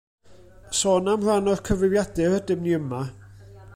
Sôn 0.77 1.11
am 1.13 1.21
ran 1.27 1.51
o'r 1.53 1.61
cyfrifiadur 1.69 2.35
ydym 2.39 2.65
ni 2.65 2.75
yma. 2.79 3.03